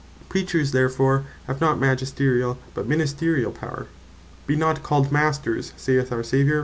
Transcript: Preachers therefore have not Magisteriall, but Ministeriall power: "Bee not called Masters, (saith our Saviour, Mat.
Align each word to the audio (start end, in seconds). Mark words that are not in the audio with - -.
Preachers 0.29 0.71
therefore 0.71 1.25
have 1.45 1.61
not 1.61 1.77
Magisteriall, 1.79 2.57
but 2.73 2.89
Ministeriall 2.89 3.53
power: 3.53 3.85
"Bee 4.47 4.55
not 4.55 4.81
called 4.81 5.11
Masters, 5.11 5.73
(saith 5.77 6.11
our 6.11 6.23
Saviour, 6.23 6.55
Mat. 6.55 6.59